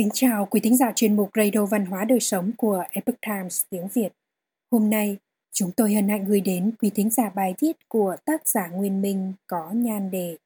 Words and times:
Kính 0.00 0.10
chào 0.14 0.46
quý 0.46 0.60
thính 0.60 0.76
giả 0.76 0.92
chuyên 0.96 1.16
mục 1.16 1.30
Radio 1.34 1.66
Văn 1.66 1.86
hóa 1.86 2.04
Đời 2.04 2.20
Sống 2.20 2.52
của 2.56 2.84
Epoch 2.90 3.20
Times 3.20 3.62
tiếng 3.70 3.88
Việt. 3.88 4.08
Hôm 4.70 4.90
nay, 4.90 5.16
chúng 5.52 5.70
tôi 5.72 5.94
hân 5.94 6.08
hạnh 6.08 6.24
gửi 6.24 6.40
đến 6.40 6.72
quý 6.82 6.90
thính 6.94 7.10
giả 7.10 7.30
bài 7.34 7.54
viết 7.60 7.88
của 7.88 8.16
tác 8.24 8.48
giả 8.48 8.68
Nguyên 8.68 9.02
Minh 9.02 9.32
có 9.46 9.70
nhan 9.70 10.10
đề 10.10 10.36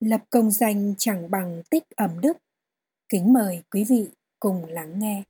Lập 0.00 0.20
công 0.30 0.50
danh 0.50 0.94
chẳng 0.98 1.30
bằng 1.30 1.62
tích 1.70 1.84
ẩm 1.96 2.20
đức. 2.20 2.36
Kính 3.08 3.32
mời 3.32 3.62
quý 3.70 3.84
vị 3.84 4.08
cùng 4.40 4.64
lắng 4.68 4.98
nghe. 4.98 5.22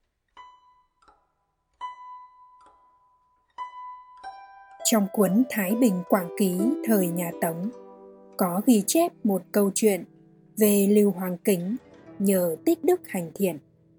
Trong 4.85 5.07
cuốn 5.13 5.43
Thái 5.51 5.75
Bình 5.75 6.03
Quảng 6.09 6.31
Ký 6.39 6.61
thời 6.85 7.09
nhà 7.09 7.31
Tống, 7.41 7.71
có 8.37 8.61
ghi 8.67 8.83
chép 8.87 9.13
một 9.25 9.43
câu 9.53 9.71
chuyện 9.75 10.05
về 10.57 10.87
Lưu 10.91 11.11
Hoàng 11.11 11.37
Kính 11.45 11.77
nhờ 12.25 12.57
tích 12.65 12.85
đức 12.85 13.09
hành 13.09 13.31
thiện 13.35 13.59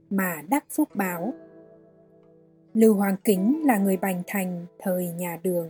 mà 0.10 0.42
đắc 0.50 0.66
phúc 0.70 0.90
báo. 0.94 1.34
Lưu 2.74 2.94
Hoàng 2.94 3.16
Kính 3.24 3.62
là 3.66 3.78
người 3.78 3.98
Bành 3.98 4.24
Thành 4.28 4.66
thời 4.80 5.08
nhà 5.08 5.40
Đường, 5.44 5.70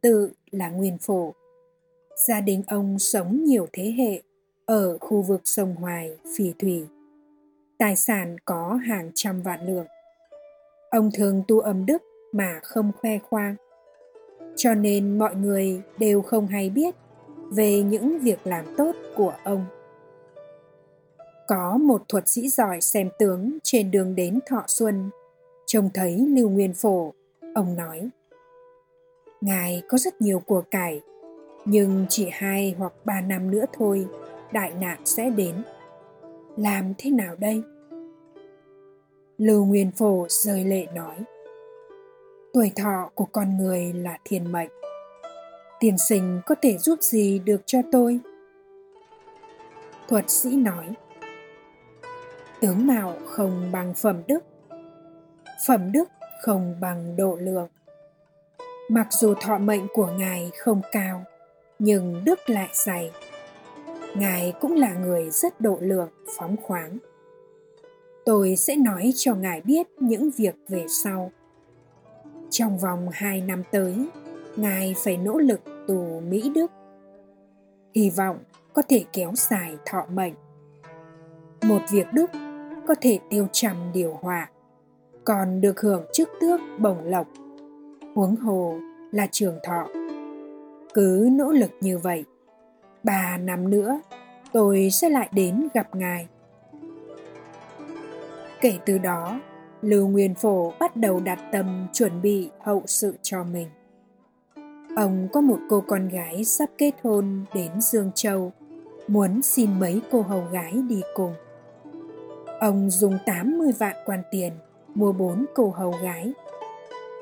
tự 0.00 0.30
là 0.50 0.70
nguyên 0.70 0.98
phổ. 0.98 1.34
Gia 2.28 2.40
đình 2.40 2.62
ông 2.66 2.98
sống 2.98 3.44
nhiều 3.44 3.66
thế 3.72 3.94
hệ 3.98 4.22
ở 4.66 4.98
khu 4.98 5.22
vực 5.22 5.40
sông 5.44 5.74
Hoài, 5.74 6.16
Phì 6.36 6.52
Thủy. 6.58 6.86
Tài 7.78 7.96
sản 7.96 8.36
có 8.44 8.74
hàng 8.74 9.10
trăm 9.14 9.42
vạn 9.42 9.66
lượng. 9.66 9.86
Ông 10.90 11.10
thường 11.14 11.42
tu 11.48 11.60
âm 11.60 11.86
đức 11.86 12.02
mà 12.32 12.60
không 12.62 12.92
khoe 13.00 13.18
khoang. 13.18 13.54
Cho 14.56 14.74
nên 14.74 15.18
mọi 15.18 15.34
người 15.34 15.82
đều 15.98 16.22
không 16.22 16.46
hay 16.46 16.70
biết 16.70 16.94
về 17.52 17.82
những 17.82 18.18
việc 18.18 18.38
làm 18.44 18.64
tốt 18.76 18.96
của 19.16 19.34
ông 19.44 19.64
có 21.48 21.76
một 21.76 22.02
thuật 22.08 22.28
sĩ 22.28 22.48
giỏi 22.48 22.80
xem 22.80 23.10
tướng 23.18 23.58
trên 23.62 23.90
đường 23.90 24.14
đến 24.14 24.38
Thọ 24.46 24.64
Xuân, 24.66 25.10
trông 25.66 25.90
thấy 25.94 26.26
Lưu 26.28 26.48
Nguyên 26.48 26.74
Phổ, 26.74 27.12
ông 27.54 27.76
nói 27.76 28.08
Ngài 29.40 29.82
có 29.88 29.98
rất 29.98 30.20
nhiều 30.20 30.40
của 30.40 30.62
cải, 30.70 31.00
nhưng 31.64 32.06
chỉ 32.08 32.28
hai 32.32 32.74
hoặc 32.78 32.92
ba 33.04 33.20
năm 33.20 33.50
nữa 33.50 33.64
thôi, 33.72 34.06
đại 34.52 34.72
nạn 34.80 34.98
sẽ 35.04 35.30
đến. 35.30 35.54
Làm 36.56 36.94
thế 36.98 37.10
nào 37.10 37.36
đây? 37.36 37.62
Lưu 39.38 39.64
Nguyên 39.64 39.90
Phổ 39.90 40.26
rơi 40.28 40.64
lệ 40.64 40.86
nói 40.94 41.16
Tuổi 42.52 42.72
thọ 42.76 43.10
của 43.14 43.26
con 43.32 43.58
người 43.58 43.92
là 43.92 44.18
thiên 44.24 44.52
mệnh. 44.52 44.70
Tiền 45.80 45.98
sinh 46.08 46.40
có 46.46 46.54
thể 46.62 46.78
giúp 46.78 47.02
gì 47.02 47.38
được 47.38 47.60
cho 47.66 47.78
tôi? 47.92 48.20
Thuật 50.08 50.30
sĩ 50.30 50.56
nói 50.56 50.86
tướng 52.60 52.86
mạo 52.86 53.16
không 53.24 53.72
bằng 53.72 53.94
phẩm 53.94 54.22
đức. 54.26 54.44
Phẩm 55.66 55.92
đức 55.92 56.08
không 56.42 56.74
bằng 56.80 57.16
độ 57.16 57.36
lượng. 57.40 57.68
Mặc 58.88 59.06
dù 59.10 59.34
thọ 59.34 59.58
mệnh 59.58 59.86
của 59.94 60.06
ngài 60.06 60.50
không 60.58 60.80
cao, 60.92 61.24
nhưng 61.78 62.24
đức 62.24 62.50
lại 62.50 62.68
dày. 62.72 63.10
Ngài 64.16 64.52
cũng 64.60 64.74
là 64.74 64.94
người 64.94 65.30
rất 65.30 65.60
độ 65.60 65.78
lượng, 65.80 66.08
phóng 66.36 66.56
khoáng. 66.62 66.98
Tôi 68.24 68.56
sẽ 68.56 68.76
nói 68.76 69.12
cho 69.16 69.34
ngài 69.34 69.60
biết 69.60 69.86
những 70.00 70.30
việc 70.36 70.54
về 70.68 70.86
sau. 71.04 71.30
Trong 72.50 72.78
vòng 72.78 73.08
hai 73.12 73.40
năm 73.40 73.62
tới, 73.70 74.08
ngài 74.56 74.94
phải 75.04 75.16
nỗ 75.16 75.38
lực 75.38 75.60
tù 75.88 76.20
mỹ 76.28 76.52
đức. 76.54 76.70
Hy 77.94 78.10
vọng 78.10 78.38
có 78.72 78.82
thể 78.88 79.04
kéo 79.12 79.32
dài 79.34 79.76
thọ 79.86 80.06
mệnh. 80.10 80.34
Một 81.62 81.80
việc 81.90 82.06
đức 82.12 82.30
có 82.88 82.94
thể 83.00 83.18
tiêu 83.30 83.46
trầm 83.52 83.76
điều 83.94 84.18
hòa, 84.20 84.48
còn 85.24 85.60
được 85.60 85.80
hưởng 85.80 86.04
chức 86.12 86.28
tước 86.40 86.60
bổng 86.78 87.04
lộc, 87.04 87.26
huống 88.14 88.36
hồ 88.36 88.78
là 89.12 89.26
trường 89.30 89.58
thọ. 89.64 89.88
Cứ 90.94 91.28
nỗ 91.32 91.52
lực 91.52 91.70
như 91.80 91.98
vậy, 91.98 92.24
ba 93.02 93.38
năm 93.38 93.70
nữa, 93.70 94.00
tôi 94.52 94.88
sẽ 94.92 95.08
lại 95.08 95.28
đến 95.32 95.68
gặp 95.74 95.94
ngài. 95.94 96.28
Kể 98.60 98.78
từ 98.86 98.98
đó, 98.98 99.40
lưu 99.82 100.08
nguyên 100.08 100.34
phổ 100.34 100.72
bắt 100.80 100.96
đầu 100.96 101.20
đặt 101.20 101.38
tâm 101.52 101.86
chuẩn 101.92 102.22
bị 102.22 102.50
hậu 102.60 102.82
sự 102.86 103.14
cho 103.22 103.44
mình. 103.44 103.68
Ông 104.96 105.28
có 105.32 105.40
một 105.40 105.58
cô 105.68 105.84
con 105.86 106.08
gái 106.08 106.44
sắp 106.44 106.70
kết 106.78 106.92
hôn 107.02 107.44
đến 107.54 107.80
dương 107.80 108.10
châu, 108.14 108.52
muốn 109.08 109.42
xin 109.42 109.80
mấy 109.80 110.00
cô 110.10 110.22
hầu 110.22 110.44
gái 110.52 110.72
đi 110.88 111.00
cùng. 111.14 111.34
Ông 112.60 112.90
dùng 112.90 113.18
80 113.26 113.72
vạn 113.78 113.96
quan 114.04 114.22
tiền 114.30 114.52
mua 114.94 115.12
bốn 115.12 115.44
cô 115.54 115.70
hầu 115.70 115.94
gái. 116.02 116.32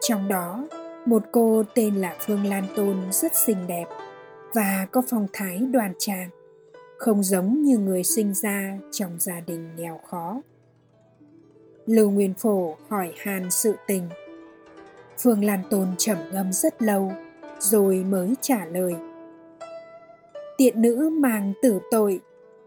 Trong 0.00 0.28
đó, 0.28 0.68
một 1.06 1.22
cô 1.32 1.62
tên 1.74 1.94
là 1.94 2.16
Phương 2.20 2.46
Lan 2.46 2.64
Tôn 2.76 2.96
rất 3.12 3.36
xinh 3.36 3.66
đẹp 3.66 3.84
và 4.54 4.86
có 4.90 5.02
phong 5.08 5.26
thái 5.32 5.58
đoan 5.58 5.92
trang, 5.98 6.28
không 6.98 7.22
giống 7.22 7.62
như 7.62 7.78
người 7.78 8.04
sinh 8.04 8.34
ra 8.34 8.78
trong 8.92 9.16
gia 9.20 9.40
đình 9.40 9.76
nghèo 9.76 10.00
khó. 10.10 10.40
Lưu 11.86 12.10
Nguyên 12.10 12.34
Phổ 12.34 12.76
hỏi 12.88 13.12
Hàn 13.16 13.50
sự 13.50 13.74
tình. 13.86 14.08
Phương 15.18 15.44
Lan 15.44 15.62
Tôn 15.70 15.88
trầm 15.98 16.18
ngâm 16.32 16.52
rất 16.52 16.82
lâu 16.82 17.12
rồi 17.58 18.04
mới 18.08 18.34
trả 18.40 18.64
lời. 18.64 18.94
Tiện 20.56 20.82
nữ 20.82 21.10
mang 21.12 21.52
tử 21.62 21.80
tội, 21.90 22.20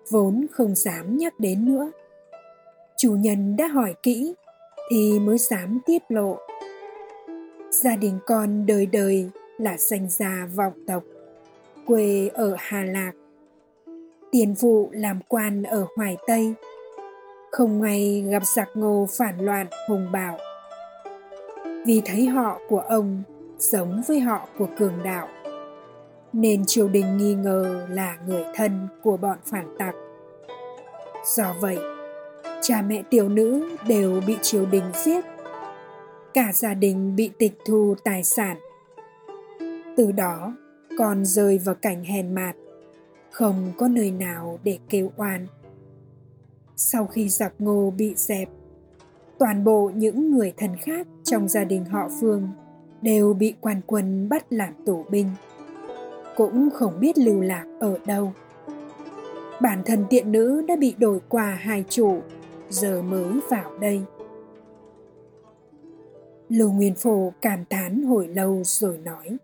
vốn 0.10 0.46
không 0.52 0.76
dám 0.76 1.18
nhắc 1.18 1.40
đến 1.40 1.66
nữa 1.66 1.92
chủ 3.00 3.12
nhân 3.12 3.56
đã 3.56 3.68
hỏi 3.68 3.94
kỹ 4.04 4.34
thì 4.90 5.20
mới 5.20 5.38
dám 5.38 5.80
tiết 5.86 6.02
lộ. 6.10 6.38
Gia 7.72 7.96
đình 7.96 8.20
con 8.26 8.66
đời 8.66 8.86
đời 8.86 9.30
là 9.58 9.78
danh 9.78 10.10
gia 10.10 10.48
vọng 10.56 10.74
tộc, 10.88 11.04
quê 11.86 12.30
ở 12.34 12.56
hà 12.58 12.84
lạc. 12.84 13.12
Tiền 14.32 14.56
phụ 14.56 14.90
làm 14.92 15.20
quan 15.28 15.64
ở 15.64 15.86
hoài 15.96 16.18
tây, 16.28 16.54
không 17.52 17.80
may 17.80 18.24
gặp 18.32 18.44
giặc 18.56 18.70
ngô 18.74 19.08
phản 19.18 19.46
loạn 19.46 19.68
hùng 19.90 20.12
bảo 20.12 20.38
vì 21.86 22.02
thấy 22.06 22.26
họ 22.26 22.60
của 22.70 22.80
ông 22.80 23.24
giống 23.58 24.02
với 24.08 24.20
họ 24.20 24.48
của 24.58 24.68
cường 24.78 25.04
đạo, 25.04 25.28
nên 26.34 26.66
triều 26.66 26.88
đình 26.88 27.18
nghi 27.18 27.34
ngờ 27.34 27.88
là 27.90 28.18
người 28.28 28.44
thân 28.56 28.88
của 29.04 29.18
bọn 29.18 29.38
phản 29.46 29.76
tặc. 29.78 29.96
Do 31.36 31.56
vậy 31.60 31.99
cha 32.62 32.82
mẹ 32.82 33.04
tiểu 33.10 33.30
nữ 33.30 33.78
đều 33.88 34.22
bị 34.28 34.38
triều 34.42 34.66
đình 34.66 34.84
giết. 35.06 35.26
Cả 36.34 36.52
gia 36.54 36.74
đình 36.74 37.16
bị 37.16 37.30
tịch 37.38 37.54
thu 37.66 37.96
tài 38.04 38.24
sản. 38.24 38.58
Từ 39.98 40.12
đó 40.12 40.56
con 40.98 41.26
rơi 41.26 41.58
vào 41.58 41.76
cảnh 41.76 42.04
hèn 42.04 42.36
mạt, 42.36 42.56
không 43.32 43.72
có 43.78 43.88
nơi 43.88 44.12
nào 44.12 44.60
để 44.64 44.78
kêu 44.90 45.12
oan. 45.18 45.48
Sau 46.76 47.06
khi 47.06 47.30
giặc 47.30 47.54
ngô 47.60 47.94
bị 47.98 48.14
dẹp, 48.16 48.50
toàn 49.40 49.64
bộ 49.64 49.92
những 49.96 50.32
người 50.32 50.54
thân 50.58 50.76
khác 50.82 51.08
trong 51.24 51.48
gia 51.48 51.64
đình 51.64 51.86
họ 51.86 52.10
phương 52.22 52.50
đều 53.02 53.34
bị 53.34 53.54
quan 53.62 53.82
quân 53.88 54.30
bắt 54.30 54.46
làm 54.50 54.74
tù 54.86 55.06
binh, 55.10 55.30
cũng 56.36 56.70
không 56.74 57.00
biết 57.00 57.18
lưu 57.18 57.42
lạc 57.42 57.66
ở 57.80 57.98
đâu. 58.06 58.34
Bản 59.62 59.82
thân 59.86 60.06
tiện 60.10 60.32
nữ 60.32 60.62
đã 60.68 60.76
bị 60.76 60.96
đổi 60.98 61.20
qua 61.30 61.58
hai 61.62 61.84
chủ 61.90 62.22
giờ 62.70 63.02
mới 63.02 63.40
vào 63.50 63.78
đây. 63.78 64.02
Lưu 66.50 66.72
nguyên 66.72 66.96
phổ 66.96 67.34
cảm 67.42 67.66
thán 67.70 68.04
hồi 68.04 68.28
lâu 68.28 68.62
rồi 68.64 68.98
nói, 68.98 69.38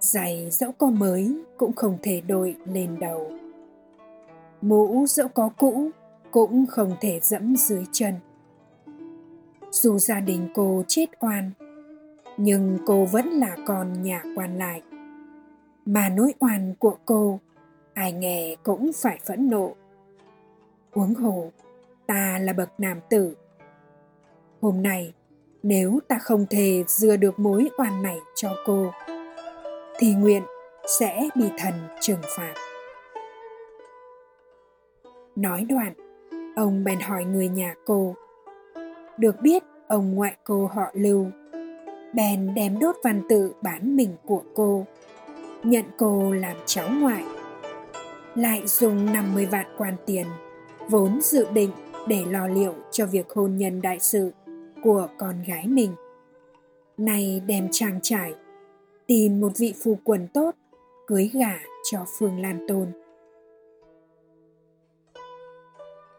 giày 0.00 0.48
dẫu 0.50 0.72
có 0.72 0.90
mới 0.90 1.38
cũng 1.56 1.72
không 1.72 1.98
thể 2.02 2.20
đội 2.20 2.56
lên 2.64 2.98
đầu. 3.00 3.32
Mũ 4.60 5.04
dẫu 5.08 5.28
có 5.28 5.50
cũ 5.58 5.90
cũng 6.30 6.66
không 6.66 6.96
thể 7.00 7.20
dẫm 7.22 7.56
dưới 7.56 7.84
chân. 7.92 8.14
Dù 9.70 9.98
gia 9.98 10.20
đình 10.20 10.48
cô 10.54 10.82
chết 10.88 11.06
oan, 11.20 11.50
nhưng 12.36 12.78
cô 12.86 13.04
vẫn 13.04 13.28
là 13.28 13.56
con 13.66 14.02
nhà 14.02 14.22
quan 14.36 14.58
lại. 14.58 14.82
Mà 15.86 16.08
nỗi 16.08 16.34
oan 16.38 16.74
của 16.78 16.96
cô, 17.04 17.40
ai 17.94 18.12
nghe 18.12 18.56
cũng 18.62 18.90
phải 18.92 19.18
phẫn 19.24 19.50
nộ 19.50 19.74
huống 20.96 21.14
hồ, 21.14 21.52
ta 22.06 22.38
là 22.42 22.52
bậc 22.52 22.70
nam 22.78 23.00
tử. 23.10 23.36
Hôm 24.60 24.82
nay, 24.82 25.14
nếu 25.62 25.98
ta 26.08 26.18
không 26.18 26.46
thể 26.50 26.84
dừa 26.86 27.16
được 27.16 27.38
mối 27.38 27.68
oan 27.78 28.02
này 28.02 28.18
cho 28.34 28.56
cô, 28.66 28.92
thì 29.98 30.14
nguyện 30.14 30.42
sẽ 31.00 31.28
bị 31.34 31.44
thần 31.58 31.74
trừng 32.00 32.20
phạt. 32.36 32.54
Nói 35.36 35.66
đoạn, 35.68 35.92
ông 36.56 36.84
bèn 36.84 37.00
hỏi 37.00 37.24
người 37.24 37.48
nhà 37.48 37.74
cô. 37.84 38.14
Được 39.18 39.40
biết, 39.40 39.62
ông 39.88 40.14
ngoại 40.14 40.36
cô 40.44 40.66
họ 40.66 40.90
lưu, 40.92 41.26
bèn 42.14 42.54
đem 42.54 42.78
đốt 42.78 42.96
văn 43.04 43.22
tự 43.28 43.54
bán 43.62 43.96
mình 43.96 44.16
của 44.24 44.42
cô, 44.54 44.86
nhận 45.62 45.84
cô 45.98 46.32
làm 46.32 46.56
cháu 46.66 46.88
ngoại, 47.00 47.24
lại 48.34 48.62
dùng 48.66 49.12
50 49.12 49.46
vạn 49.46 49.66
quan 49.78 49.94
tiền 50.06 50.26
vốn 50.90 51.20
dự 51.20 51.46
định 51.52 51.70
để 52.08 52.24
lo 52.30 52.46
liệu 52.48 52.74
cho 52.90 53.06
việc 53.06 53.32
hôn 53.32 53.56
nhân 53.56 53.82
đại 53.82 53.98
sự 54.00 54.30
của 54.82 55.08
con 55.18 55.42
gái 55.46 55.66
mình. 55.66 55.94
nay 56.96 57.42
đem 57.46 57.68
trang 57.72 57.98
trải, 58.02 58.34
tìm 59.06 59.40
một 59.40 59.52
vị 59.58 59.74
phu 59.84 59.98
quần 60.04 60.28
tốt, 60.34 60.54
cưới 61.06 61.30
gả 61.34 61.58
cho 61.90 62.04
Phương 62.18 62.40
Lan 62.40 62.66
Tôn. 62.68 62.86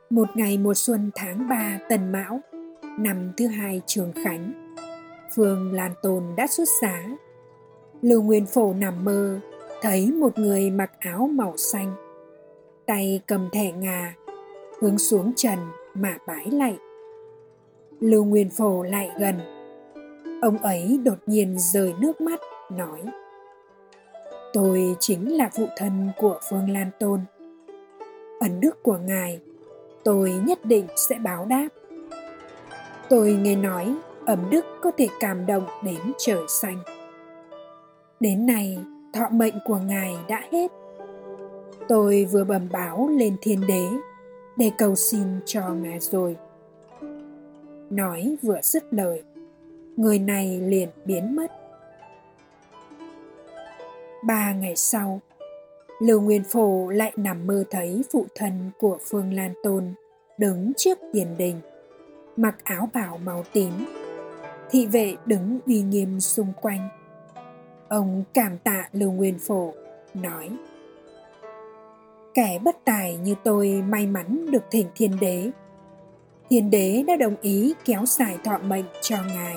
Một 0.09 0.29
ngày 0.35 0.57
mùa 0.57 0.73
xuân 0.73 1.11
tháng 1.15 1.49
3 1.49 1.79
Tần 1.89 2.11
Mão, 2.11 2.39
năm 2.99 3.31
thứ 3.37 3.47
hai 3.47 3.81
Trường 3.85 4.11
Khánh, 4.23 4.75
Phương 5.35 5.73
Lan 5.73 5.91
Tôn 6.01 6.23
đã 6.37 6.47
xuất 6.47 6.67
giá. 6.81 7.09
Lưu 8.01 8.21
Nguyên 8.21 8.45
Phổ 8.45 8.73
nằm 8.73 9.05
mơ, 9.05 9.39
thấy 9.81 10.11
một 10.11 10.39
người 10.39 10.71
mặc 10.71 10.91
áo 10.99 11.29
màu 11.33 11.57
xanh, 11.57 11.93
tay 12.85 13.21
cầm 13.27 13.49
thẻ 13.51 13.71
ngà, 13.71 14.15
hướng 14.81 14.97
xuống 14.97 15.33
trần 15.35 15.59
mà 15.93 16.17
bái 16.27 16.51
lạy. 16.51 16.77
Lưu 17.99 18.25
Nguyên 18.25 18.49
Phổ 18.49 18.83
lại 18.83 19.11
gần. 19.19 19.35
Ông 20.41 20.57
ấy 20.57 20.99
đột 21.03 21.17
nhiên 21.25 21.55
rời 21.59 21.93
nước 21.99 22.21
mắt, 22.21 22.39
nói 22.71 23.03
Tôi 24.53 24.95
chính 24.99 25.37
là 25.37 25.49
phụ 25.53 25.67
thân 25.77 26.11
của 26.17 26.39
Phương 26.49 26.69
Lan 26.69 26.89
Tôn. 26.99 27.19
Ấn 28.39 28.59
đức 28.59 28.83
của 28.83 28.97
ngài, 28.97 29.39
tôi 30.03 30.33
nhất 30.45 30.65
định 30.65 30.87
sẽ 30.95 31.15
báo 31.23 31.45
đáp. 31.45 31.67
Tôi 33.09 33.33
nghe 33.41 33.55
nói 33.55 33.95
ẩm 34.25 34.39
đức 34.49 34.65
có 34.81 34.91
thể 34.97 35.07
cảm 35.19 35.45
động 35.45 35.65
đến 35.83 35.99
trời 36.17 36.41
xanh. 36.47 36.77
Đến 38.19 38.45
nay, 38.45 38.79
thọ 39.13 39.29
mệnh 39.31 39.55
của 39.65 39.77
ngài 39.77 40.15
đã 40.29 40.41
hết. 40.51 40.71
Tôi 41.87 42.27
vừa 42.31 42.43
bẩm 42.43 42.67
báo 42.71 43.09
lên 43.17 43.35
thiên 43.41 43.67
đế 43.67 43.85
để 44.57 44.71
cầu 44.77 44.95
xin 44.95 45.27
cho 45.45 45.69
mẹ 45.81 45.99
rồi. 45.99 46.37
Nói 47.89 48.35
vừa 48.41 48.59
dứt 48.63 48.83
lời, 48.91 49.23
người 49.95 50.19
này 50.19 50.59
liền 50.59 50.89
biến 51.05 51.35
mất. 51.35 51.51
Ba 54.25 54.53
ngày 54.53 54.75
sau, 54.75 55.21
Lưu 56.01 56.21
Nguyên 56.21 56.43
Phổ 56.43 56.89
lại 56.89 57.13
nằm 57.15 57.47
mơ 57.47 57.63
thấy 57.69 58.03
phụ 58.11 58.25
thân 58.35 58.71
của 58.79 58.97
Phương 59.09 59.33
Lan 59.33 59.53
Tôn 59.63 59.93
đứng 60.37 60.73
trước 60.77 60.99
tiền 61.13 61.27
đình, 61.37 61.55
mặc 62.37 62.55
áo 62.63 62.89
bào 62.93 63.17
màu 63.17 63.43
tím. 63.53 63.71
Thị 64.69 64.85
vệ 64.85 65.15
đứng 65.25 65.59
uy 65.65 65.81
nghiêm 65.81 66.19
xung 66.19 66.53
quanh. 66.61 66.89
Ông 67.87 68.23
cảm 68.33 68.57
tạ 68.57 68.89
Lưu 68.91 69.11
Nguyên 69.11 69.39
Phổ, 69.39 69.73
nói 70.13 70.49
Kẻ 72.37 72.59
bất 72.63 72.75
tài 72.85 73.17
như 73.17 73.35
tôi 73.43 73.83
may 73.87 74.05
mắn 74.05 74.51
được 74.51 74.63
thỉnh 74.71 74.87
thiên 74.95 75.19
đế. 75.19 75.51
Thiên 76.49 76.69
đế 76.69 77.03
đã 77.07 77.15
đồng 77.15 77.35
ý 77.41 77.73
kéo 77.85 78.05
dài 78.05 78.37
thọ 78.43 78.57
mệnh 78.57 78.85
cho 79.01 79.17
ngài 79.27 79.55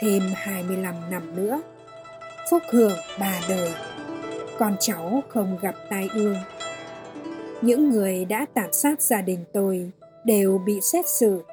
thêm 0.00 0.22
25 0.34 0.94
năm 1.10 1.36
nữa. 1.36 1.62
Phúc 2.50 2.62
hưởng 2.70 2.96
ba 3.20 3.40
đời, 3.48 3.72
con 4.58 4.76
cháu 4.80 5.22
không 5.28 5.58
gặp 5.62 5.74
tai 5.90 6.08
ương. 6.14 6.36
Những 7.62 7.90
người 7.90 8.24
đã 8.24 8.46
tàn 8.54 8.72
sát 8.72 9.02
gia 9.02 9.22
đình 9.22 9.44
tôi 9.52 9.90
đều 10.24 10.58
bị 10.58 10.80
xét 10.80 11.08
xử. 11.08 11.44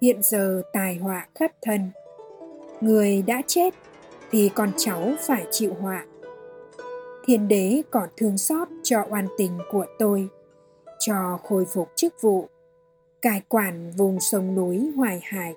Hiện 0.00 0.22
giờ 0.22 0.62
tài 0.72 0.94
họa 0.94 1.26
khắp 1.34 1.50
thân. 1.62 1.90
Người 2.80 3.22
đã 3.22 3.42
chết 3.46 3.74
thì 4.30 4.50
con 4.54 4.72
cháu 4.76 5.12
phải 5.26 5.44
chịu 5.50 5.76
họa. 5.80 6.04
Thiên 7.26 7.48
đế 7.48 7.82
còn 7.90 8.08
thương 8.16 8.38
xót 8.38 8.68
cho 8.82 9.04
oan 9.10 9.26
tình 9.38 9.58
của 9.70 9.86
tôi, 9.98 10.28
cho 10.98 11.38
khôi 11.42 11.64
phục 11.64 11.88
chức 11.96 12.14
vụ, 12.20 12.48
cai 13.22 13.42
quản 13.48 13.90
vùng 13.96 14.20
sông 14.20 14.54
núi 14.54 14.92
Hoài 14.96 15.20
Hải. 15.22 15.54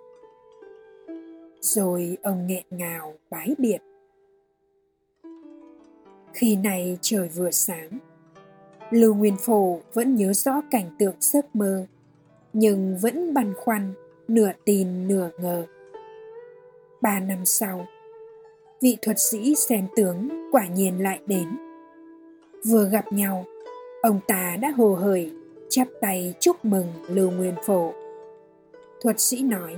Rồi 1.62 2.18
ông 2.24 2.48
nghẹn 2.48 2.64
ngào 2.70 3.14
bái 3.30 3.56
biệt. 3.58 3.78
Khi 6.34 6.56
này 6.56 6.98
trời 7.02 7.30
vừa 7.36 7.52
sáng, 7.52 7.90
Lưu 8.92 9.16
Nguyên 9.16 9.38
Phổ 9.38 9.80
vẫn 9.94 10.16
nhớ 10.16 10.34
rõ 10.34 10.62
cảnh 10.72 10.90
tượng 11.00 11.16
giấc 11.20 11.56
mơ, 11.56 11.86
nhưng 12.54 12.98
vẫn 13.02 13.34
băn 13.34 13.54
khoăn, 13.54 13.94
nửa 14.28 14.52
tin 14.66 15.08
nửa 15.08 15.30
ngờ. 15.40 15.66
Ba 17.02 17.20
năm 17.20 17.46
sau, 17.46 17.86
vị 18.82 18.98
thuật 19.02 19.20
sĩ 19.20 19.56
xem 19.56 19.88
tướng 19.96 20.30
quả 20.52 20.68
nhiên 20.68 21.04
lại 21.04 21.20
đến. 21.28 21.48
Vừa 22.66 22.90
gặp 22.90 23.14
nhau, 23.14 23.46
ông 24.02 24.20
ta 24.28 24.56
đã 24.62 24.70
hồ 24.70 24.96
hởi 24.96 25.34
chắp 25.70 25.88
tay 26.02 26.34
chúc 26.40 26.66
mừng 26.66 26.86
Lưu 27.10 27.32
Nguyên 27.32 27.54
Phổ. 27.66 27.94
Thuật 29.02 29.20
sĩ 29.20 29.44
nói, 29.44 29.76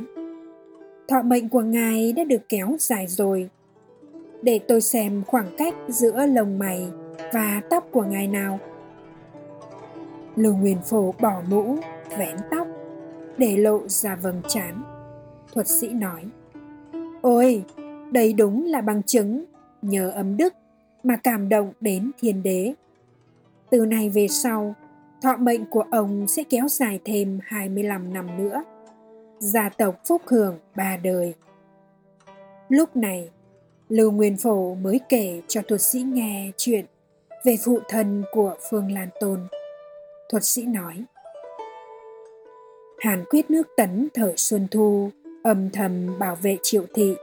thọ 1.08 1.22
mệnh 1.22 1.50
của 1.50 1.62
ngài 1.62 2.14
đã 2.14 2.24
được 2.24 2.50
kéo 2.50 2.76
dài 2.80 3.08
rồi, 3.08 3.50
để 4.42 4.60
tôi 4.68 4.82
xem 4.82 5.24
khoảng 5.28 5.56
cách 5.58 5.76
giữa 5.88 6.26
lồng 6.26 6.60
mày 6.60 6.88
và 7.34 7.62
tóc 7.70 7.88
của 7.92 8.04
ngài 8.04 8.28
nào. 8.28 8.60
Lưu 10.36 10.56
Nguyên 10.56 10.78
Phổ 10.86 11.14
bỏ 11.20 11.42
mũ, 11.50 11.78
vén 12.18 12.38
tóc, 12.52 12.68
để 13.38 13.58
lộ 13.58 13.88
ra 13.88 14.16
vầng 14.16 14.42
trán. 14.48 14.84
Thuật 15.54 15.68
sĩ 15.68 15.90
nói, 15.90 16.22
Ôi, 17.22 17.64
đây 18.12 18.34
đúng 18.34 18.66
là 18.66 18.82
bằng 18.82 19.04
chứng, 19.04 19.46
nhờ 19.82 20.12
ấm 20.12 20.38
đức 20.38 20.54
mà 21.04 21.16
cảm 21.16 21.50
động 21.50 21.74
đến 21.82 22.12
thiên 22.20 22.44
đế. 22.44 22.74
Từ 23.70 23.86
nay 23.86 24.10
về 24.10 24.28
sau, 24.28 24.76
thọ 25.22 25.38
mệnh 25.38 25.66
của 25.66 25.84
ông 25.92 26.28
sẽ 26.28 26.44
kéo 26.50 26.68
dài 26.68 27.00
thêm 27.06 27.40
25 27.44 28.14
năm 28.14 28.38
nữa. 28.38 28.64
Gia 29.40 29.70
tộc 29.70 30.02
phúc 30.08 30.22
hưởng 30.26 30.60
ba 30.76 30.98
đời. 31.04 31.34
Lúc 32.70 32.96
này, 32.96 33.30
Lưu 33.90 34.12
Nguyên 34.12 34.38
Phổ 34.38 34.76
mới 34.76 35.00
kể 35.10 35.42
cho 35.48 35.62
thuật 35.68 35.82
sĩ 35.82 36.02
nghe 36.02 36.52
chuyện 36.58 36.86
về 37.44 37.58
phụ 37.66 37.80
thân 37.90 38.24
của 38.32 38.56
Phương 38.70 38.92
Lan 38.92 39.10
Tôn. 39.20 39.40
Thuật 40.30 40.44
sĩ 40.44 40.66
nói, 40.66 41.04
Hàn 43.00 43.24
quyết 43.30 43.52
nước 43.52 43.68
tấn 43.78 44.08
thời 44.14 44.34
Xuân 44.38 44.68
Thu 44.72 45.10
âm 45.44 45.70
thầm 45.70 46.20
bảo 46.20 46.36
vệ 46.36 46.58
triệu 46.64 46.84
thị. 46.94 47.16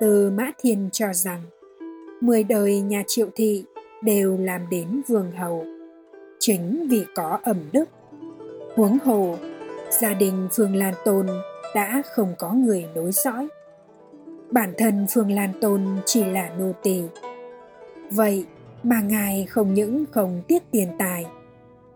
Từ 0.00 0.30
Mã 0.30 0.50
Thiên 0.58 0.88
cho 0.92 1.12
rằng, 1.12 1.40
mười 2.20 2.44
đời 2.44 2.80
nhà 2.80 3.02
triệu 3.06 3.26
thị 3.34 3.64
đều 4.02 4.38
làm 4.38 4.70
đến 4.70 5.02
vương 5.08 5.32
hầu, 5.32 5.64
chính 6.38 6.86
vì 6.90 7.04
có 7.14 7.38
ẩm 7.42 7.56
đức. 7.72 7.88
Huống 8.74 8.98
hồ, 9.04 9.36
gia 10.00 10.14
đình 10.14 10.48
Phương 10.52 10.76
Lan 10.76 10.94
Tôn 11.04 11.26
đã 11.74 12.02
không 12.14 12.34
có 12.38 12.52
người 12.52 12.86
nối 12.94 13.12
dõi 13.12 13.48
bản 14.50 14.72
thân 14.78 15.06
Phương 15.10 15.30
Lan 15.30 15.52
Tôn 15.60 15.82
chỉ 16.06 16.24
là 16.24 16.50
nô 16.58 16.72
tỳ. 16.82 17.02
Vậy 18.10 18.46
mà 18.82 19.00
ngài 19.00 19.46
không 19.46 19.74
những 19.74 20.04
không 20.12 20.42
tiếc 20.48 20.62
tiền 20.70 20.88
tài, 20.98 21.26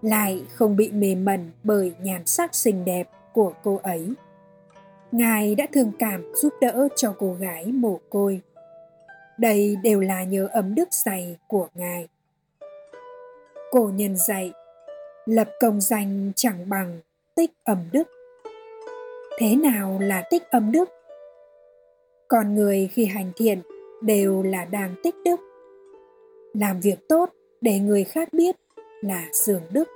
lại 0.02 0.44
không 0.54 0.76
bị 0.76 0.90
mê 0.90 1.14
mẩn 1.14 1.50
bởi 1.62 1.92
nhàn 2.02 2.26
sắc 2.26 2.54
xinh 2.54 2.84
đẹp 2.84 3.08
của 3.32 3.52
cô 3.62 3.80
ấy. 3.82 4.12
Ngài 5.14 5.54
đã 5.54 5.66
thương 5.72 5.92
cảm 5.98 6.34
giúp 6.34 6.52
đỡ 6.60 6.88
cho 6.96 7.14
cô 7.18 7.36
gái 7.40 7.66
mồ 7.66 8.00
côi. 8.10 8.40
Đây 9.38 9.76
đều 9.82 10.00
là 10.00 10.24
nhờ 10.24 10.48
ấm 10.52 10.74
đức 10.74 10.88
dày 10.90 11.36
của 11.48 11.68
ngài. 11.74 12.08
Cổ 13.70 13.90
nhân 13.94 14.16
dạy, 14.16 14.52
lập 15.26 15.48
công 15.60 15.80
danh 15.80 16.32
chẳng 16.36 16.68
bằng 16.68 17.00
tích 17.34 17.50
ấm 17.64 17.78
đức. 17.92 18.08
Thế 19.38 19.56
nào 19.56 19.98
là 20.00 20.22
tích 20.30 20.50
ấm 20.50 20.72
đức? 20.72 20.88
con 22.28 22.54
người 22.54 22.88
khi 22.92 23.04
hành 23.04 23.32
thiện 23.36 23.62
đều 24.02 24.42
là 24.42 24.64
đang 24.64 24.94
tích 25.02 25.14
đức 25.24 25.40
làm 26.54 26.80
việc 26.80 27.08
tốt 27.08 27.30
để 27.60 27.78
người 27.78 28.04
khác 28.04 28.32
biết 28.32 28.56
là 29.00 29.28
dường 29.32 29.62
đức 29.72 29.88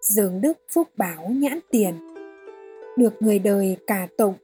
dường 0.00 0.40
đức 0.40 0.58
phúc 0.74 0.88
báo 0.96 1.28
nhãn 1.28 1.58
tiền 1.70 2.09
được 2.96 3.22
người 3.22 3.38
đời 3.38 3.76
cả 3.86 4.06
tụng 4.18 4.34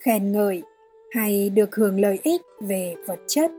khen 0.00 0.32
ngợi 0.32 0.62
hay 1.10 1.50
được 1.50 1.74
hưởng 1.74 2.00
lợi 2.00 2.18
ích 2.22 2.42
về 2.60 2.94
vật 3.06 3.18
chất. 3.26 3.50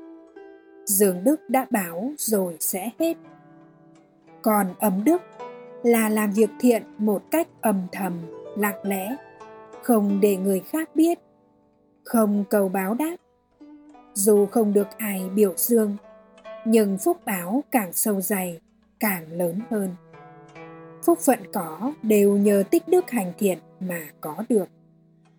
Dường 0.85 1.23
đức 1.23 1.49
đã 1.49 1.65
báo 1.71 2.11
rồi 2.17 2.57
sẽ 2.59 2.89
hết. 2.99 3.17
Còn 4.41 4.67
ấm 4.79 5.03
đức 5.03 5.21
là 5.83 6.09
làm 6.09 6.31
việc 6.31 6.49
thiện 6.59 6.83
một 6.97 7.21
cách 7.31 7.47
âm 7.61 7.87
thầm, 7.91 8.13
lặng 8.57 8.79
lẽ, 8.83 9.15
không 9.83 10.19
để 10.21 10.37
người 10.37 10.59
khác 10.59 10.89
biết, 10.95 11.19
không 12.03 12.43
cầu 12.49 12.69
báo 12.69 12.93
đáp. 12.93 13.15
Dù 14.13 14.45
không 14.45 14.73
được 14.73 14.87
ai 14.97 15.29
biểu 15.35 15.53
dương, 15.57 15.97
nhưng 16.65 16.97
phúc 16.97 17.17
báo 17.25 17.63
càng 17.71 17.93
sâu 17.93 18.21
dày, 18.21 18.59
càng 18.99 19.31
lớn 19.31 19.59
hơn 19.69 19.89
phúc 21.03 21.19
phận 21.25 21.39
có 21.53 21.93
đều 22.03 22.37
nhờ 22.37 22.63
tích 22.71 22.87
đức 22.87 23.11
hành 23.11 23.33
thiện 23.37 23.57
mà 23.79 24.01
có 24.21 24.35
được. 24.49 24.65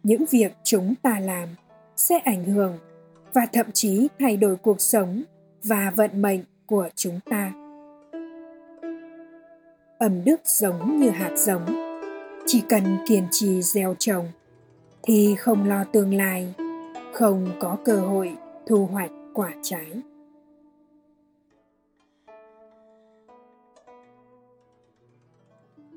Những 0.03 0.25
việc 0.31 0.53
chúng 0.65 0.95
ta 1.03 1.21
làm 1.21 1.49
sẽ 1.97 2.19
ảnh 2.19 2.45
hưởng 2.45 2.79
và 3.33 3.47
thậm 3.53 3.67
chí 3.73 4.09
thay 4.19 4.37
đổi 4.37 4.57
cuộc 4.57 4.81
sống 4.81 5.23
và 5.65 5.93
vận 5.97 6.23
mệnh 6.23 6.41
của 6.67 6.89
chúng 6.95 7.21
ta. 7.31 7.53
Ẩm 9.99 10.25
đức 10.25 10.41
giống 10.45 11.01
như 11.01 11.11
hạt 11.11 11.33
giống, 11.37 11.65
chỉ 12.47 12.63
cần 12.69 12.83
kiên 13.09 13.25
trì 13.31 13.63
gieo 13.63 13.95
trồng 13.99 14.29
thì 15.03 15.35
không 15.39 15.69
lo 15.69 15.85
tương 15.85 16.15
lai, 16.15 16.55
không 17.13 17.49
có 17.61 17.77
cơ 17.85 18.01
hội 18.01 18.33
thu 18.67 18.87
hoạch 18.87 19.11
quả 19.35 19.53
trái. 19.63 19.87